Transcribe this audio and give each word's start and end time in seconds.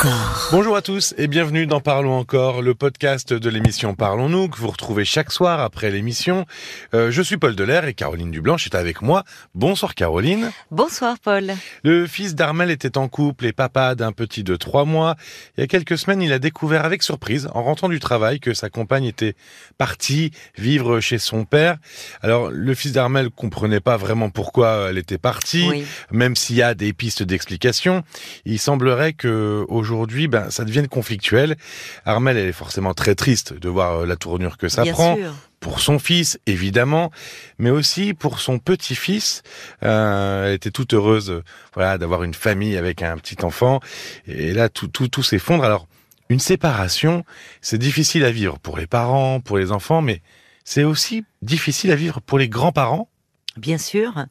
encore. 0.00 0.29
Bonjour 0.48 0.74
à 0.74 0.82
tous 0.82 1.14
et 1.16 1.28
bienvenue 1.28 1.66
dans 1.68 1.80
Parlons 1.80 2.14
encore, 2.18 2.60
le 2.60 2.74
podcast 2.74 3.32
de 3.32 3.48
l'émission 3.48 3.94
Parlons-nous 3.94 4.48
que 4.48 4.56
vous 4.58 4.66
retrouvez 4.68 5.04
chaque 5.04 5.30
soir 5.30 5.60
après 5.60 5.92
l'émission. 5.92 6.44
Euh, 6.92 7.12
je 7.12 7.22
suis 7.22 7.36
Paul 7.36 7.54
Delair 7.54 7.84
et 7.84 7.94
Caroline 7.94 8.32
Dublanche 8.32 8.66
est 8.66 8.74
avec 8.74 9.00
moi. 9.00 9.22
Bonsoir 9.54 9.94
Caroline. 9.94 10.50
Bonsoir 10.72 11.18
Paul. 11.22 11.52
Le 11.84 12.04
fils 12.08 12.34
d'Armel 12.34 12.72
était 12.72 12.98
en 12.98 13.06
couple 13.06 13.46
et 13.46 13.52
papa 13.52 13.94
d'un 13.94 14.10
petit 14.10 14.42
de 14.42 14.56
trois 14.56 14.84
mois. 14.84 15.14
Il 15.56 15.60
y 15.60 15.64
a 15.64 15.66
quelques 15.68 15.96
semaines, 15.96 16.20
il 16.20 16.32
a 16.32 16.40
découvert 16.40 16.84
avec 16.84 17.04
surprise, 17.04 17.48
en 17.54 17.62
rentrant 17.62 17.88
du 17.88 18.00
travail, 18.00 18.40
que 18.40 18.52
sa 18.52 18.70
compagne 18.70 19.04
était 19.04 19.36
partie 19.78 20.32
vivre 20.58 20.98
chez 20.98 21.18
son 21.18 21.44
père. 21.44 21.76
Alors 22.22 22.50
le 22.50 22.74
fils 22.74 22.90
d'Armel 22.92 23.30
comprenait 23.30 23.80
pas 23.80 23.96
vraiment 23.96 24.30
pourquoi 24.30 24.88
elle 24.90 24.98
était 24.98 25.18
partie, 25.18 25.68
Oui. 25.68 25.84
même 26.10 26.34
s'il 26.34 26.56
y 26.56 26.62
a 26.62 26.74
des 26.74 26.92
pistes 26.92 27.22
d'explication. 27.22 28.02
Il 28.46 28.58
semblerait 28.58 29.12
que 29.12 29.64
aujourd'hui, 29.68 30.26
ben, 30.30 30.50
ça 30.50 30.64
devienne 30.64 30.88
conflictuel. 30.88 31.56
Armel, 32.04 32.36
elle 32.36 32.48
est 32.48 32.52
forcément 32.52 32.94
très 32.94 33.14
triste 33.14 33.52
de 33.52 33.68
voir 33.68 34.00
euh, 34.00 34.06
la 34.06 34.16
tournure 34.16 34.56
que 34.56 34.68
ça 34.68 34.82
Bien 34.82 34.92
prend. 34.92 35.16
sûr. 35.16 35.34
Pour 35.60 35.80
son 35.80 35.98
fils, 35.98 36.38
évidemment, 36.46 37.10
mais 37.58 37.68
aussi 37.68 38.14
pour 38.14 38.40
son 38.40 38.58
petit-fils. 38.58 39.42
Euh, 39.82 40.46
elle 40.48 40.54
était 40.54 40.70
toute 40.70 40.94
heureuse, 40.94 41.42
voilà, 41.74 41.98
d'avoir 41.98 42.22
une 42.22 42.32
famille 42.32 42.78
avec 42.78 43.02
un 43.02 43.18
petit 43.18 43.44
enfant. 43.44 43.80
Et 44.26 44.54
là, 44.54 44.70
tout, 44.70 44.88
tout, 44.88 45.08
tout 45.08 45.22
s'effondre. 45.22 45.62
Alors, 45.64 45.86
une 46.30 46.40
séparation, 46.40 47.24
c'est 47.60 47.76
difficile 47.76 48.24
à 48.24 48.30
vivre 48.30 48.58
pour 48.58 48.78
les 48.78 48.86
parents, 48.86 49.40
pour 49.40 49.58
les 49.58 49.70
enfants, 49.70 50.00
mais 50.00 50.22
c'est 50.64 50.84
aussi 50.84 51.24
difficile 51.42 51.90
à 51.90 51.96
vivre 51.96 52.20
pour 52.22 52.38
les 52.38 52.48
grands-parents. 52.48 53.10
Bien 53.56 53.78
sûr. 53.78 54.26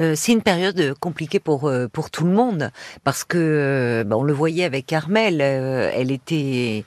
Euh, 0.00 0.14
c'est 0.16 0.32
une 0.32 0.42
période 0.42 0.94
compliquée 1.00 1.40
pour 1.40 1.68
euh, 1.68 1.88
pour 1.88 2.10
tout 2.10 2.24
le 2.24 2.30
monde 2.30 2.70
parce 3.02 3.24
que 3.24 3.36
euh, 3.38 4.04
bah, 4.04 4.16
on 4.16 4.22
le 4.22 4.32
voyait 4.32 4.64
avec 4.64 4.92
Armel, 4.92 5.40
euh, 5.40 5.90
elle 5.92 6.12
était 6.12 6.84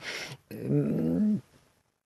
euh, 0.54 1.20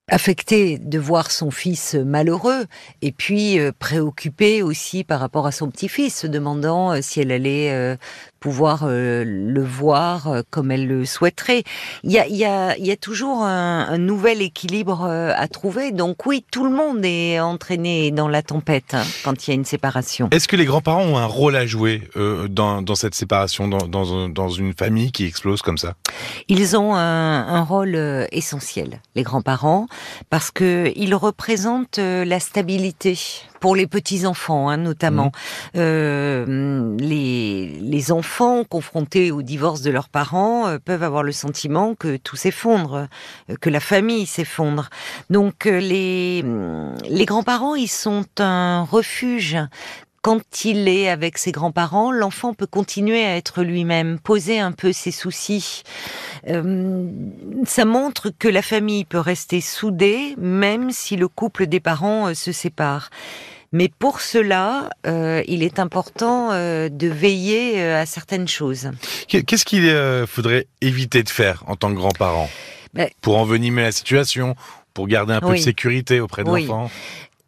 affectée 0.09 0.79
de 0.79 0.99
voir 0.99 1.31
son 1.31 1.51
fils 1.53 1.95
malheureux 1.95 2.67
et 3.01 3.13
puis 3.13 3.61
euh, 3.61 3.71
préoccupée 3.79 4.63
aussi 4.63 5.05
par 5.05 5.21
rapport 5.21 5.47
à 5.47 5.53
son 5.53 5.71
petit-fils, 5.71 6.17
se 6.17 6.27
demandant 6.27 6.93
euh, 6.93 6.99
si 7.01 7.21
elle 7.21 7.31
allait 7.31 7.71
euh, 7.71 7.97
pouvoir 8.41 8.81
euh, 8.85 9.23
le 9.25 9.63
voir 9.63 10.27
euh, 10.29 10.43
comme 10.51 10.71
elle 10.71 10.87
le 10.87 11.05
souhaiterait. 11.05 11.63
Il 12.03 12.11
y 12.11 12.19
a, 12.19 12.27
il 12.27 12.37
y 12.37 12.45
a, 12.45 12.77
il 12.79 12.87
y 12.87 12.91
a 12.91 12.97
toujours 12.97 13.43
un, 13.43 13.87
un 13.89 13.99
nouvel 13.99 14.43
équilibre 14.43 15.05
euh, 15.05 15.33
à 15.37 15.47
trouver. 15.47 15.93
Donc 15.93 16.27
oui, 16.27 16.45
tout 16.51 16.65
le 16.65 16.71
monde 16.71 17.05
est 17.05 17.39
entraîné 17.39 18.11
dans 18.11 18.29
la 18.29 18.43
tempête 18.43 18.95
hein, 18.95 19.03
quand 19.25 19.47
il 19.47 19.51
y 19.51 19.53
a 19.53 19.55
une 19.55 19.65
séparation. 19.65 20.29
Est-ce 20.33 20.49
que 20.49 20.57
les 20.57 20.65
grands-parents 20.65 21.05
ont 21.05 21.19
un 21.19 21.27
rôle 21.27 21.55
à 21.55 21.67
jouer 21.67 22.09
dans, 22.49 22.83
dans 22.83 22.95
cette 22.95 23.15
séparation, 23.15 23.69
dans, 23.69 23.87
dans, 23.87 24.15
un- 24.15 24.29
dans 24.29 24.49
une 24.49 24.73
famille 24.73 25.13
qui 25.13 25.25
explose 25.27 25.61
comme 25.63 25.79
ça? 25.79 25.95
Ils 26.49 26.77
ont 26.77 26.95
un, 26.95 27.47
un 27.47 27.63
rôle 27.63 28.27
essentiel, 28.33 29.01
les 29.15 29.23
grands-parents, 29.23 29.87
parce 30.31 30.51
que 30.51 30.91
ils 30.97 31.15
représentent 31.15 31.99
la 31.99 32.41
stabilité 32.41 33.19
pour 33.61 33.77
les 33.77 33.87
petits 33.87 34.27
enfants, 34.27 34.69
hein, 34.69 34.79
notamment 34.79 35.31
Euh, 35.77 36.97
les, 36.99 37.79
les 37.81 38.13
enfants 38.13 38.65
confrontés 38.65 39.31
au 39.31 39.43
divorce 39.43 39.83
de 39.83 39.91
leurs 39.91 40.09
parents 40.09 40.67
euh, 40.67 40.79
peuvent 40.83 41.03
avoir 41.03 41.23
le 41.23 41.33
sentiment 41.33 41.95
que 41.95 42.17
tout 42.17 42.37
s'effondre, 42.37 43.09
euh, 43.51 43.55
que 43.61 43.71
la 43.71 43.81
famille 43.81 44.27
s'effondre. 44.27 44.89
Donc 45.29 45.67
euh, 45.67 45.79
les 45.81 46.45
les 47.09 47.25
grands-parents, 47.27 47.75
ils 47.75 47.89
sont 47.89 48.25
un 48.39 48.83
refuge 48.83 49.59
quand 50.23 50.65
il 50.67 50.87
est 50.87 51.09
avec 51.09 51.39
ses 51.39 51.51
grands-parents, 51.51 52.13
l'enfant 52.13 52.53
peut 52.53 52.67
continuer 52.67 53.25
à 53.25 53.37
être 53.37 53.63
lui-même, 53.63 54.19
poser 54.19 54.59
un 54.61 54.73
peu 54.73 54.93
ses 54.93 55.13
soucis. 55.13 55.83
Euh, 56.49 57.07
ça 57.65 57.85
montre 57.87 58.31
que 58.39 58.49
la 58.49 58.61
famille 58.61 59.07
peut 59.07 59.19
rester 59.19 59.63
soudée 59.63 60.35
même 60.37 60.91
si 60.91 61.17
le 61.17 61.29
couple 61.29 61.67
des 61.67 61.81
parents 61.81 62.35
se 62.35 62.53
sépare. 62.53 63.09
Mais 63.73 63.89
pour 64.01 64.21
cela, 64.21 64.91
euh, 65.07 65.43
il 65.47 65.63
est 65.63 65.79
important 65.79 66.51
euh, 66.53 66.89
de 66.89 67.07
veiller 67.07 67.81
euh, 67.81 68.01
à 68.03 68.07
certaines 68.07 68.49
choses. 68.49 68.91
Qu'est- 69.29 69.45
Qu'est-ce 69.45 69.65
qu'il 69.65 69.87
euh, 69.89 70.27
faudrait 70.27 70.67
éviter 70.81 71.23
de 71.23 71.29
faire 71.29 71.63
en 71.69 71.77
tant 71.77 71.91
que 71.91 71.95
grand-parent? 71.97 72.51
Ben- 72.95 73.09
Pour 73.21 73.37
envenimer 73.39 73.83
la 73.83 73.93
situation, 73.93 74.57
pour 74.93 75.07
garder 75.07 75.35
un 75.35 75.41
peu 75.41 75.53
de 75.53 75.57
sécurité 75.57 76.19
auprès 76.19 76.43
de 76.43 76.51
Oui. 76.51 76.63
l'enfant? 76.67 76.91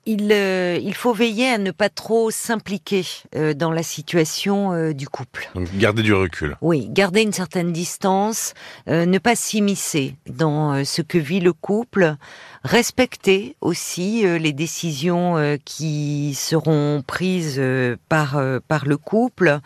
Il, 0.05 0.33
euh, 0.33 0.79
il 0.83 0.95
faut 0.95 1.13
veiller 1.13 1.49
à 1.49 1.59
ne 1.59 1.71
pas 1.71 1.89
trop 1.89 2.33
s'impliquer 2.33 3.05
euh, 3.37 3.55
dans 3.55 3.71
la 3.71 3.85
situation 3.85 4.73
euh, 4.73 4.93
du 4.93 5.09
couple. 5.09 5.49
Donc 5.55 5.69
garder 5.77 6.03
du 6.03 6.13
recul. 6.13 6.57
Oui, 6.61 6.89
garder 6.91 7.23
une 7.23 7.33
certaine 7.33 7.73
distance, 7.73 8.55
euh, 8.89 9.07
ne 9.07 9.19
pas 9.19 9.37
s'immiscer 9.37 10.17
dans 10.29 10.75
euh, 10.75 10.85
ce 10.85 11.03
que 11.03 11.19
vit 11.19 11.39
le 11.39 11.53
couple, 11.53 12.17
respecter 12.65 13.55
aussi 13.61 14.27
euh, 14.27 14.39
les 14.39 14.53
décisions 14.53 15.37
euh, 15.37 15.57
qui 15.65 16.35
seront 16.35 17.03
prises 17.07 17.57
euh, 17.59 17.97
par 18.09 18.37
euh, 18.39 18.59
par 18.67 18.87
le 18.87 18.97
couple. 18.97 19.61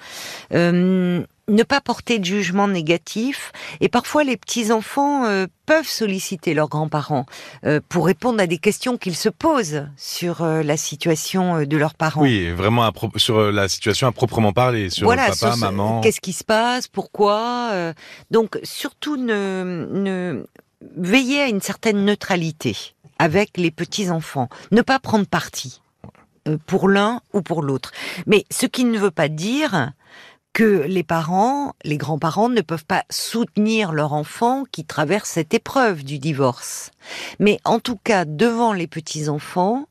Euh, 1.48 1.52
ne 1.52 1.62
pas 1.62 1.80
porter 1.80 2.18
de 2.18 2.24
jugement 2.24 2.68
négatif 2.68 3.52
et 3.80 3.88
parfois 3.88 4.24
les 4.24 4.36
petits 4.36 4.72
enfants 4.72 5.24
euh, 5.26 5.46
peuvent 5.64 5.86
solliciter 5.86 6.54
leurs 6.54 6.68
grands-parents 6.68 7.26
euh, 7.64 7.80
pour 7.88 8.06
répondre 8.06 8.40
à 8.40 8.46
des 8.46 8.58
questions 8.58 8.96
qu'ils 8.96 9.16
se 9.16 9.28
posent 9.28 9.86
sur 9.96 10.42
euh, 10.42 10.62
la 10.62 10.76
situation 10.76 11.56
euh, 11.58 11.64
de 11.66 11.76
leurs 11.76 11.94
parents. 11.94 12.22
Oui, 12.22 12.50
vraiment 12.50 12.82
à 12.84 12.92
pro- 12.92 13.10
sur 13.16 13.38
euh, 13.38 13.50
la 13.52 13.68
situation 13.68 14.06
à 14.08 14.12
proprement 14.12 14.52
parler, 14.52 14.90
sur 14.90 15.06
voilà, 15.06 15.26
papa, 15.26 15.34
sur 15.52 15.56
maman. 15.56 16.00
Qu'est-ce 16.00 16.20
qui 16.20 16.32
se 16.32 16.44
passe 16.44 16.88
Pourquoi 16.88 17.70
euh, 17.72 17.92
Donc, 18.30 18.58
surtout, 18.62 19.16
ne, 19.16 19.86
ne 19.92 20.44
veillez 20.96 21.42
à 21.42 21.48
une 21.48 21.60
certaine 21.60 22.04
neutralité 22.04 22.76
avec 23.18 23.56
les 23.56 23.70
petits 23.70 24.10
enfants. 24.10 24.48
Ne 24.72 24.82
pas 24.82 24.98
prendre 24.98 25.26
parti 25.26 25.80
euh, 26.48 26.58
pour 26.66 26.88
l'un 26.88 27.20
ou 27.32 27.40
pour 27.42 27.62
l'autre. 27.62 27.92
Mais 28.26 28.44
ce 28.50 28.66
qui 28.66 28.84
ne 28.84 28.98
veut 28.98 29.10
pas 29.10 29.28
dire 29.28 29.92
que 30.56 30.86
les 30.88 31.02
parents, 31.02 31.74
les 31.84 31.98
grands-parents 31.98 32.48
ne 32.48 32.62
peuvent 32.62 32.86
pas 32.86 33.04
soutenir 33.10 33.92
leur 33.92 34.14
enfant 34.14 34.64
qui 34.72 34.86
traverse 34.86 35.28
cette 35.28 35.52
épreuve 35.52 36.02
du 36.02 36.18
divorce. 36.18 36.92
Mais 37.38 37.60
en 37.64 37.78
tout 37.78 37.96
cas, 38.02 38.24
devant 38.24 38.72
les 38.72 38.86
petits-enfants, 38.86 39.86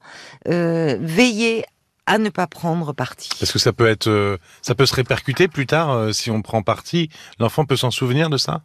euh, 0.48 0.98
veillez 1.00 1.66
à 2.08 2.18
ne 2.18 2.30
pas 2.30 2.48
prendre 2.48 2.94
parti. 2.94 3.30
Parce 3.40 3.52
que 3.52 3.60
ça 3.60 3.74
peut 3.74 3.86
être, 3.86 4.08
euh, 4.08 4.40
ça 4.64 4.74
peut 4.74 4.88
se 4.88 4.96
répercuter 4.96 5.48
plus 5.48 5.68
tard 5.68 5.92
euh, 5.92 6.12
si 6.14 6.32
on 6.32 6.42
prend 6.42 6.64
parti. 6.64 7.12
L'enfant 7.38 7.66
peut 7.66 7.78
s'en 7.78 7.92
souvenir 7.92 8.32
de 8.32 8.38
ça? 8.38 8.64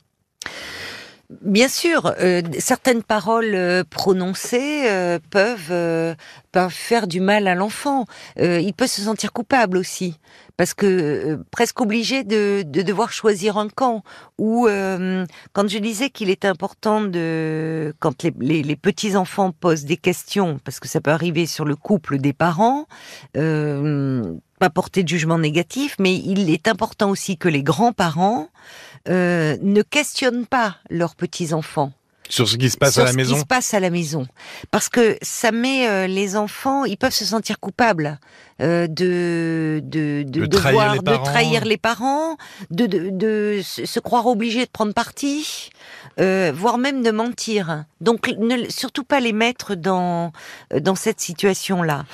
Bien 1.43 1.69
sûr, 1.69 2.13
euh, 2.19 2.43
certaines 2.59 3.05
paroles 3.05 3.55
euh, 3.55 3.85
prononcées 3.89 4.83
euh, 4.87 5.21
peuvent, 5.31 5.69
euh, 5.71 6.17
peuvent 6.51 6.73
faire 6.73 7.07
du 7.07 7.21
mal 7.21 7.47
à 7.47 7.55
l'enfant. 7.55 8.05
Euh, 8.41 8.59
il 8.59 8.75
peut 8.75 8.89
se 8.89 9.01
sentir 9.01 9.33
coupable 9.33 9.77
aussi, 9.77 10.19
parce 10.57 10.75
que 10.75 11.39
presque 11.53 11.81
obligé 11.81 12.25
de, 12.25 12.65
de 12.67 12.83
devoir 12.83 13.13
choisir 13.13 13.59
un 13.59 13.69
camp. 13.69 14.03
Ou 14.39 14.67
quand 15.53 15.69
je 15.69 15.79
disais 15.79 16.11
qu'il 16.11 16.31
est 16.31 16.45
important 16.45 17.01
de, 17.01 17.95
quand 18.01 18.25
les, 18.25 18.35
les, 18.41 18.63
les 18.65 18.77
petits 18.77 19.15
enfants 19.15 19.53
posent 19.53 19.85
des 19.85 19.97
questions, 19.97 20.59
parce 20.65 20.81
que 20.81 20.89
ça 20.89 21.01
peut 21.01 21.13
arriver 21.13 21.47
sur 21.47 21.65
le 21.65 21.77
couple 21.77 22.19
des 22.19 22.33
parents. 22.33 22.87
Pas 23.35 24.69
porter 24.69 25.03
de 25.05 25.09
jugement 25.09 25.39
négatif, 25.39 25.97
mais 25.99 26.15
il 26.17 26.51
est 26.51 26.69
important 26.69 27.09
aussi 27.09 27.39
que 27.39 27.49
les 27.49 27.63
grands-parents 27.63 28.51
euh, 29.09 29.40
ne 29.63 29.83
questionnent 29.83 30.47
pas 30.47 30.77
leurs 30.91 31.15
petits-enfants 31.15 31.93
Sur 32.29 32.49
ce 32.49 32.57
qui 32.57 32.71
se 32.71 32.77
passe 32.77 32.95
sur 32.95 33.03
à 33.03 33.07
la 33.07 33.11
ce 33.13 33.17
maison. 33.17 33.35
qui 33.35 33.41
se 33.41 33.47
passe 33.47 33.75
à 33.75 33.81
la 33.81 33.91
maison. 33.91 34.27
Parce 34.71 34.89
que 34.89 35.17
ça 35.23 35.51
met 35.53 35.89
euh, 35.89 36.07
les 36.07 36.37
enfants, 36.37 36.85
ils 36.85 36.97
peuvent 36.97 37.13
se 37.13 37.25
sentir 37.25 37.59
coupables 37.61 38.19
euh, 38.61 38.87
de, 38.87 39.81
de, 39.83 40.23
de, 40.27 40.47
De 40.47 40.57
trahir 40.57 40.79
devoir- 40.81 40.93
les 40.93 40.99
de 41.01 41.05
parents. 41.05 41.25
trahir 41.25 41.65
les 41.65 41.77
parents, 41.79 42.37
de, 42.71 42.87
de, 42.87 43.11
de 43.11 43.61
se 43.65 43.99
croire 44.01 44.27
obligés 44.27 44.65
de 44.67 44.71
prendre 44.71 44.93
parti, 44.93 45.71
euh, 46.21 46.53
voire 46.55 46.79
même 46.79 47.03
de 47.03 47.11
mentir. 47.11 47.85
Donc 48.01 48.29
ne, 48.39 48.69
surtout 48.71 49.05
pas 49.05 49.19
les 49.21 49.33
mettre 49.33 49.75
dans, 49.75 50.33
dans 50.79 50.95
cette 50.95 51.21
situation-là. 51.21 52.05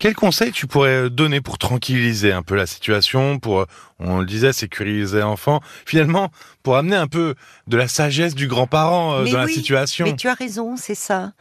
Quel 0.00 0.14
conseil 0.14 0.50
tu 0.50 0.66
pourrais 0.66 1.10
donner 1.10 1.42
pour 1.42 1.58
tranquilliser 1.58 2.32
un 2.32 2.42
peu 2.42 2.54
la 2.54 2.64
situation, 2.64 3.38
pour, 3.38 3.60
euh, 3.60 3.66
on 3.98 4.20
le 4.20 4.24
disait, 4.24 4.54
sécuriser 4.54 5.20
l'enfant, 5.20 5.60
finalement, 5.84 6.30
pour 6.62 6.78
amener 6.78 6.96
un 6.96 7.06
peu 7.06 7.34
de 7.66 7.76
la 7.76 7.86
sagesse 7.86 8.34
du 8.34 8.48
grand-parent 8.48 9.12
euh, 9.12 9.30
dans 9.30 9.40
la 9.40 9.46
situation? 9.46 10.06
Mais 10.06 10.16
tu 10.16 10.26
as 10.28 10.32
raison, 10.32 10.78
c'est 10.78 10.94
ça. 10.94 11.34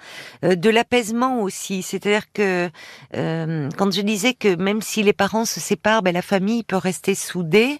Euh, 0.44 0.56
de 0.56 0.69
l'apaisement 0.69 1.41
aussi. 1.41 1.83
C'est-à-dire 1.83 2.33
que 2.33 2.69
euh, 3.15 3.69
quand 3.77 3.94
je 3.94 4.01
disais 4.01 4.33
que 4.33 4.53
même 4.56 4.81
si 4.81 5.03
les 5.03 5.13
parents 5.13 5.45
se 5.45 5.61
séparent, 5.61 6.03
ben, 6.03 6.13
la 6.13 6.21
famille 6.21 6.63
peut 6.63 6.75
rester 6.75 7.15
soudée. 7.15 7.79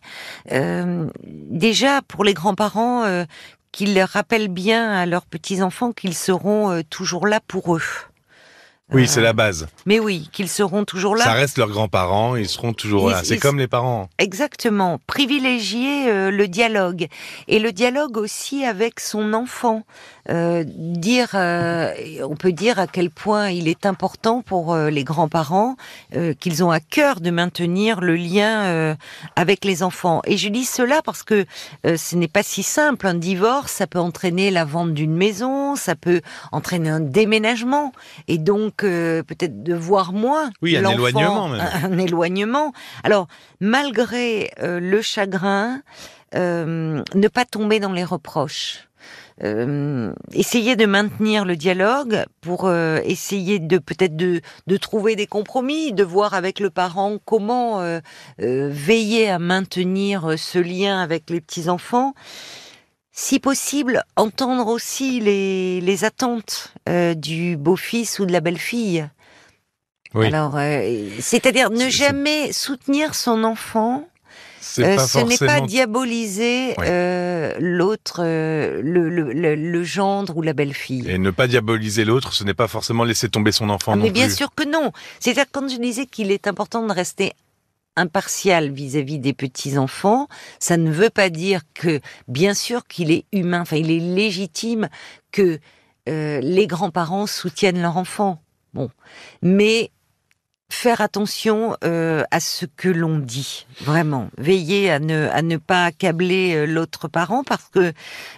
Euh, 0.54 1.08
déjà, 1.26 2.02
pour 2.04 2.24
les 2.24 2.34
grands-parents, 2.34 3.04
euh, 3.04 3.26
qu'ils 3.74 4.02
rappellent 4.02 4.48
bien 4.48 4.92
à 4.92 5.06
leurs 5.06 5.26
petits-enfants 5.26 5.92
qu'ils 5.92 6.16
seront 6.16 6.72
euh, 6.72 6.82
toujours 6.90 7.28
là 7.28 7.40
pour 7.46 7.76
eux. 7.76 7.84
Oui, 8.92 9.08
c'est 9.08 9.22
la 9.22 9.34
base. 9.34 9.68
Mais 9.86 10.00
oui, 10.00 10.30
qu'ils 10.32 10.50
seront 10.50 10.84
toujours 10.84 11.16
là. 11.16 11.24
Ça 11.26 11.34
reste 11.34 11.58
leurs 11.58 11.70
grands-parents, 11.70 12.36
ils 12.36 12.48
seront 12.50 12.74
toujours 12.74 13.10
Ils- 13.10 13.14
là. 13.14 13.22
C'est 13.24 13.38
comme 13.38 13.58
les 13.60 13.68
parents. 13.68 14.10
Exactement. 14.18 15.00
Privilégier 15.06 16.10
euh, 16.10 16.32
le 16.32 16.48
dialogue. 16.48 17.08
Et 17.48 17.60
le 17.60 17.72
dialogue 17.72 18.18
aussi 18.18 18.66
avec 18.66 19.00
son 19.00 19.34
enfant. 19.34 19.84
Euh, 20.30 20.64
dire, 20.68 21.30
euh, 21.34 21.92
on 22.24 22.36
peut 22.36 22.52
dire 22.52 22.78
à 22.78 22.86
quel 22.86 23.10
point 23.10 23.50
il 23.50 23.68
est 23.68 23.88
important 23.88 24.44
pour 24.44 24.74
euh, 24.76 24.92
les 24.92 25.04
grands-parents 25.04 25.76
euh, 26.16 26.36
qu'ils 26.40 26.64
ont 26.64 26.70
à 26.70 26.80
cœur 26.80 27.20
de 27.20 27.32
maintenir 27.32 28.00
le 28.00 28.16
lien 28.16 28.66
euh, 28.66 28.96
avec 29.36 29.66
les 29.66 29.82
enfants. 29.82 30.22
Et 30.26 30.38
je 30.38 30.50
dis 30.50 30.66
cela 30.66 31.02
parce 31.04 31.24
que 31.24 31.46
euh, 31.88 31.98
ce 31.98 32.16
n'est 32.16 32.28
pas 32.28 32.44
si 32.44 32.62
simple. 32.62 33.08
Un 33.08 33.16
divorce, 33.16 33.72
ça 33.72 33.88
peut 33.88 33.98
entraîner 33.98 34.52
la 34.52 34.66
vente 34.66 34.94
d'une 34.94 35.16
maison, 35.16 35.76
ça 35.76 35.96
peut 35.96 36.22
entraîner 36.52 36.90
un 36.90 37.00
déménagement, 37.00 37.92
et 38.28 38.38
donc 38.38 38.79
euh, 38.84 39.24
peut-être 39.24 39.64
de 39.64 39.74
voir 39.74 40.14
moins. 40.14 40.50
Oui, 40.62 40.78
un 40.78 40.90
éloignement 40.90 41.48
même. 41.50 41.62
Un, 41.62 41.92
un 41.94 41.98
éloignement. 41.98 42.74
Alors, 43.04 43.28
malgré 43.60 44.52
euh, 44.62 44.80
le 44.80 45.02
chagrin, 45.02 45.82
euh, 46.36 47.02
ne 47.16 47.28
pas 47.28 47.46
tomber 47.46 47.80
dans 47.80 47.94
les 47.94 48.04
reproches. 48.04 48.86
Euh, 49.42 50.12
essayer 50.34 50.76
de 50.76 50.86
maintenir 50.86 51.46
le 51.46 51.56
dialogue 51.56 52.26
pour 52.42 52.66
euh, 52.66 53.00
essayer 53.06 53.58
de 53.60 53.78
peut-être 53.78 54.18
de, 54.18 54.42
de 54.68 54.78
trouver 54.78 55.16
des 55.16 55.28
compromis, 55.28 55.94
de 55.94 56.04
voir 56.04 56.34
avec 56.34 56.60
le 56.60 56.70
parent 56.70 57.20
comment 57.24 57.80
euh, 57.80 58.02
veiller 58.38 59.30
à 59.30 59.40
maintenir 59.40 60.34
ce 60.38 60.60
lien 60.60 61.02
avec 61.02 61.30
les 61.30 61.40
petits 61.40 61.70
enfants. 61.70 62.14
Si 63.22 63.40
possible, 63.42 64.02
entendre 64.16 64.68
aussi 64.68 65.20
les, 65.20 65.82
les 65.82 66.06
attentes 66.06 66.74
euh, 66.88 67.14
du 67.16 67.58
beau-fils 67.58 68.18
ou 68.20 68.26
de 68.26 68.32
la 68.32 68.40
belle-fille. 68.40 69.10
Oui. 70.14 70.28
Alors, 70.28 70.56
euh, 70.56 71.10
c'est-à-dire 71.20 71.70
ne 71.70 71.90
jamais 71.90 72.54
soutenir 72.54 73.16
son 73.16 73.44
enfant 73.44 74.08
euh, 74.80 74.96
pas 74.96 75.06
ce 75.08 75.20
n'est 75.20 75.38
pas 75.38 75.60
diaboliser 75.60 76.76
Oui. 76.78 76.86
euh, 76.88 77.56
l'autre, 77.60 78.22
euh, 78.24 78.82
le, 78.82 79.10
le, 79.10 79.34
le, 79.34 79.54
le 79.56 79.84
gendre 79.84 80.38
ou 80.38 80.42
la 80.42 80.54
belle-fille. 80.54 81.10
Et 81.10 81.18
ne 81.18 81.32
pas 81.32 81.48
diaboliser 81.48 82.06
l'autre, 82.06 82.32
ce 82.34 82.46
n'est 82.46 82.54
pas 82.54 82.70
forcément 82.70 83.04
laisser 83.04 83.28
tomber 83.28 83.52
son 83.52 83.70
enfant 83.70 83.92
Ah, 83.94 83.96
non 83.98 84.04
mais 84.04 84.12
bien 84.12 84.28
plus. 84.28 84.36
sûr 84.36 84.50
que 84.56 84.64
non. 84.64 84.94
C'est-à-dire 85.20 85.46
quand 85.52 85.68
je 85.70 85.78
disais 85.78 86.06
qu'il 86.06 86.32
est 86.32 86.48
important 86.48 86.88
de 86.88 86.94
rester 86.94 87.34
impartial 87.96 88.72
vis-à-vis 88.72 89.20
des 89.20 89.34
petits 89.34 89.78
enfants, 89.78 90.28
ça 90.60 90.78
ne 90.78 90.92
veut 90.92 91.10
pas 91.10 91.30
dire 91.30 91.62
que, 91.74 92.00
bien 92.28 92.54
sûr, 92.54 92.86
qu'il 92.86 93.12
est 93.12 93.26
humain. 93.32 93.62
Enfin, 93.62 93.78
il 93.78 93.92
est 93.92 94.00
légitime 94.00 94.90
que 95.32 95.60
euh, 96.08 96.40
les 96.42 96.68
grands-parents 96.68 97.28
soutiennent 97.28 97.82
leur 97.82 97.98
enfant. 97.98 98.42
Bon, 98.74 98.90
mais 99.42 99.92
faire 100.70 101.02
attention 101.02 101.76
euh, 101.84 102.24
à 102.32 102.40
ce 102.40 102.66
que 102.66 102.90
l'on 102.90 103.18
dit, 103.20 103.66
vraiment. 103.82 104.30
Veiller 104.38 104.92
à 104.92 105.00
ne, 105.00 105.28
à 105.30 105.42
ne 105.42 105.58
pas 105.58 105.86
accabler 105.86 106.54
euh, 106.56 106.66
l'autre 106.66 107.08
parent 107.08 107.44
parce 107.44 107.66
que 107.74 107.92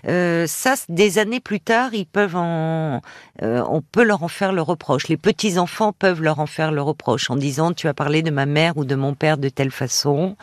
euh, 0.07 0.47
ça, 0.47 0.75
des 0.89 1.19
années 1.19 1.41
plus 1.41 1.59
tard, 1.59 1.93
ils 1.93 2.05
peuvent 2.05 2.37
en, 2.37 3.01
euh, 3.41 3.63
on 3.69 3.81
peut 3.81 4.03
leur 4.03 4.23
en 4.23 4.27
faire 4.29 4.53
le 4.53 4.61
reproche. 4.61 5.07
Les 5.09 5.17
petits 5.17 5.59
enfants 5.59 5.93
peuvent 5.93 6.21
leur 6.21 6.39
en 6.39 6.47
faire 6.47 6.71
le 6.71 6.81
reproche 6.81 7.29
en 7.29 7.35
disant 7.35 7.73
tu 7.73 7.87
as 7.87 7.93
parlé 7.93 8.21
de 8.23 8.31
ma 8.31 8.45
mère 8.45 8.77
ou 8.77 8.85
de 8.85 8.95
mon 8.95 9.13
père 9.13 9.37
de 9.37 9.49
telle 9.49 9.71
façon. 9.71 10.35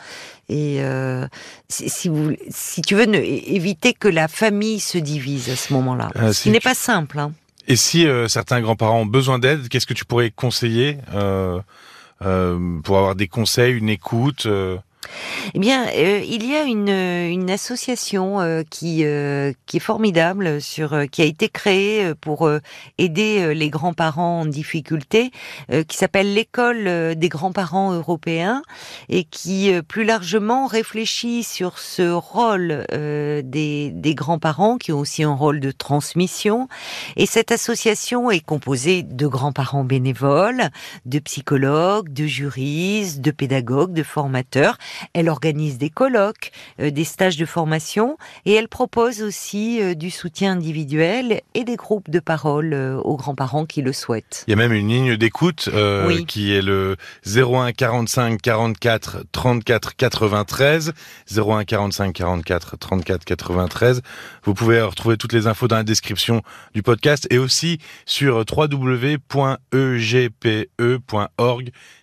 Et 0.51 0.81
si, 1.69 2.09
vous, 2.09 2.33
si 2.49 2.81
tu 2.81 2.95
veux 2.95 3.05
ne, 3.05 3.19
éviter 3.19 3.93
que 3.93 4.09
la 4.09 4.29
famille 4.29 4.81
se 4.81 4.97
divise 4.97 5.51
à 5.51 5.57
ce 5.57 5.75
moment-là, 5.75 6.09
Euh, 6.17 6.33
ce 6.33 6.43
qui 6.45 6.51
n'est 6.51 6.61
pas 6.61 6.75
simple. 6.75 7.19
Hein. 7.19 7.33
Et 7.69 7.77
si 7.77 8.07
euh, 8.07 8.29
certains 8.29 8.63
grands-parents 8.63 9.03
ont 9.03 9.07
besoin 9.07 9.39
d'aide, 9.39 9.69
qu'est-ce 9.69 9.87
que 9.87 9.93
tu 9.93 10.07
pourrais 10.07 10.31
conseiller 10.31 10.97
euh, 11.13 11.61
euh, 12.23 12.81
pour 12.81 12.97
avoir 12.97 13.15
des 13.15 13.29
conseils, 13.29 13.75
une 13.75 13.91
écoute 13.91 14.49
Eh 15.55 15.59
bien, 15.59 15.87
euh, 15.89 16.21
il 16.27 16.47
y 16.47 16.55
a 16.55 16.65
une, 16.65 16.89
une 16.89 17.51
association 17.51 18.41
euh, 18.41 18.63
qui, 18.69 19.05
euh, 19.05 19.53
qui 19.67 19.79
est 19.79 19.81
formidable, 19.81 20.61
sur, 20.61 20.93
euh, 20.93 21.07
qui 21.07 21.23
a 21.23 21.25
été 21.25 21.49
créée 21.49 22.05
euh, 22.05 22.15
pour 22.21 22.47
euh, 22.47 22.61
aider 22.99 23.39
euh, 23.41 23.55
les 23.55 23.71
grands-parents 23.71 24.41
en 24.41 24.47
difficulté, 24.47 25.31
euh, 25.73 25.85
qui 25.85 25.97
s'appelle 25.97 26.35
l'école 26.35 26.87
euh, 26.87 27.15
des 27.15 27.29
grands-parents 27.29 27.93
européens 27.93 28.63
et 29.09 29.25
qui 29.25 29.73
euh, 29.73 29.83
plus 29.83 30.05
largement 30.05 30.67
réfléchit 30.67 31.45
sur 31.45 31.79
ce 31.79 32.11
rôle 32.11 32.85
euh, 32.93 33.41
des, 33.43 33.91
des 33.93 34.15
grands-parents 34.15 34.77
qui 34.77 34.93
ont 34.93 34.99
aussi 34.99 35.23
un 35.23 35.35
rôle 35.35 35.61
de 35.61 35.71
transmission. 35.71 36.69
Et 37.17 37.27
cette 37.27 37.53
association 37.53 38.31
est 38.31 38.45
composée 38.45 39.03
de 39.03 39.27
grands-parents 39.27 39.85
bénévoles, 39.85 40.69
de 41.07 41.19
psychologues, 41.21 42.13
de 42.13 42.27
juristes, 42.27 43.21
de 43.21 43.31
pédagogues, 43.31 43.93
de 43.93 44.03
formateurs. 44.03 44.77
Elle 45.13 45.29
organise 45.29 45.79
des 45.79 45.91
colloques, 45.91 46.51
euh, 46.81 46.91
des 46.91 47.05
stages 47.05 47.37
de 47.37 47.47
formation 47.47 48.17
et 48.45 48.55
elle 48.55 48.69
propose 48.69 49.23
aussi 49.23 49.81
euh, 49.81 49.95
du 49.95 50.11
soutien 50.11 50.53
individuel 50.53 51.41
et 51.55 51.65
des 51.65 51.77
groupes 51.77 52.11
de 52.11 52.21
parole 52.21 52.73
euh, 52.73 52.97
aux 52.99 53.17
grands-parents 53.17 53.67
qui 53.67 53.83
le 53.83 53.93
souhaitent. 53.93 54.45
Il 54.47 54.51
y 54.51 54.55
a 54.55 54.57
même 54.57 54.73
une 54.73 54.89
ligne 54.89 55.17
d'écoute 55.17 55.69
Oui. 56.07 56.25
qui 56.27 56.55
est 56.55 56.63
le 56.63 56.97
01 57.27 57.73
45 57.73 58.41
44 58.41 59.25
34 59.33 59.97
93. 59.97 60.93
01 61.37 61.65
45 61.65 62.13
44 62.13 62.77
34 62.79 63.25
93. 63.25 64.03
Vous 64.45 64.55
pouvez 64.55 64.81
retrouver 64.81 65.17
toutes 65.17 65.33
les 65.33 65.47
infos 65.47 65.69
dans 65.69 65.77
la 65.77 65.85
description 65.85 66.43
du 66.75 66.83
podcast 66.83 67.27
et 67.31 67.39
aussi 67.39 67.79
sur 68.07 68.45
www.egpe.org. 68.51 69.19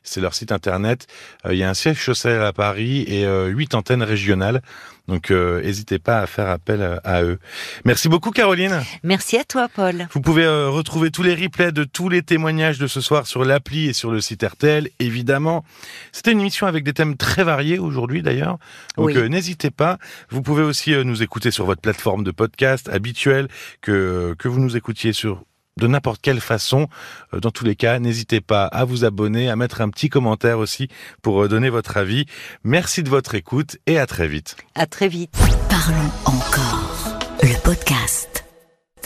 C'est 0.03 0.21
leur 0.21 0.33
site 0.35 0.51
internet. 0.51 1.07
Il 1.49 1.57
y 1.57 1.63
a 1.63 1.69
un 1.69 1.73
siège 1.73 2.03
social 2.03 2.43
à 2.43 2.53
Paris 2.53 2.74
et 2.83 3.25
euh, 3.25 3.47
huit 3.47 3.73
antennes 3.75 4.03
régionales. 4.03 4.61
Donc, 5.07 5.29
euh, 5.29 5.61
n'hésitez 5.61 5.99
pas 5.99 6.19
à 6.21 6.25
faire 6.25 6.49
appel 6.49 6.81
euh, 6.81 6.97
à 7.03 7.21
eux. 7.21 7.37
Merci 7.85 8.09
beaucoup, 8.09 8.31
Caroline. 8.31 8.81
Merci 9.03 9.37
à 9.37 9.43
toi, 9.43 9.67
Paul. 9.73 10.07
Vous 10.11 10.19
pouvez 10.21 10.43
euh, 10.45 10.69
retrouver 10.69 11.11
tous 11.11 11.21
les 11.21 11.35
replays 11.35 11.71
de 11.71 11.83
tous 11.83 12.09
les 12.09 12.23
témoignages 12.23 12.79
de 12.79 12.87
ce 12.87 13.01
soir 13.01 13.27
sur 13.27 13.45
l'appli 13.45 13.87
et 13.87 13.93
sur 13.93 14.09
le 14.09 14.19
site 14.19 14.41
RTL, 14.43 14.89
évidemment. 14.99 15.63
C'était 16.11 16.31
une 16.31 16.39
émission 16.41 16.65
avec 16.65 16.83
des 16.83 16.93
thèmes 16.93 17.17
très 17.17 17.43
variés 17.43 17.77
aujourd'hui 17.77 18.23
d'ailleurs. 18.23 18.57
Donc 18.97 19.07
Oui. 19.07 19.17
euh, 19.17 19.27
n'hésitez 19.27 19.69
pas. 19.69 19.99
Vous 20.31 20.41
pouvez 20.41 20.63
aussi 20.63 20.91
nous 21.05 21.21
écouter 21.21 21.51
sur 21.51 21.65
votre 21.65 21.81
plateforme 21.81 22.23
de 22.23 22.31
podcast 22.31 22.89
habituelle, 22.89 23.47
que, 23.81 24.35
que 24.39 24.47
vous 24.47 24.59
nous 24.59 24.75
écoutiez 24.75 25.13
sur 25.13 25.43
de 25.77 25.87
n'importe 25.87 26.21
quelle 26.21 26.41
façon. 26.41 26.87
Euh, 27.33 27.39
Dans 27.39 27.51
tous 27.51 27.65
les 27.65 27.75
cas, 27.75 27.99
n'hésitez 27.99 28.41
pas 28.41 28.65
à 28.65 28.85
vous 28.85 29.05
abonner, 29.05 29.49
à 29.49 29.55
mettre 29.55 29.81
un 29.81 29.89
petit 29.89 30.09
commentaire 30.09 30.59
aussi 30.59 30.87
pour 31.21 31.43
euh, 31.43 31.47
donner 31.47 31.69
votre 31.69 31.97
avis. 31.97 32.25
Merci 32.63 33.03
de 33.03 33.09
votre 33.09 33.35
écoute 33.35 33.77
et 33.85 33.99
à 33.99 34.05
très 34.05 34.27
vite. 34.27 34.55
À 34.75 34.85
très 34.85 35.07
vite. 35.07 35.31
Parlons 35.69 36.11
encore. 36.25 37.19
Le 37.41 37.61
podcast. 37.63 38.34